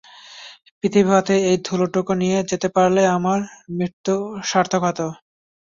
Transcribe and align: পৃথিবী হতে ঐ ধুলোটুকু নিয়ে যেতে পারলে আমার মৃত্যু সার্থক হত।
পৃথিবী 0.79 1.11
হতে 1.11 1.33
ঐ 1.43 1.63
ধুলোটুকু 1.65 2.11
নিয়ে 2.21 2.39
যেতে 2.49 2.67
পারলে 2.75 3.01
আমার 3.17 3.39
মৃত্যু 3.77 4.13
সার্থক 4.49 4.81
হত। 4.87 4.99